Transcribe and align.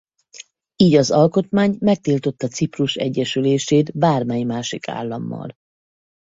Így 0.75 0.95
az 0.95 1.11
alkotmány 1.11 1.77
megtiltotta 1.79 2.47
Ciprus 2.47 2.95
egyesülését 2.95 3.97
bármely 3.97 4.43
másik 4.43 4.87
állammal. 4.87 5.55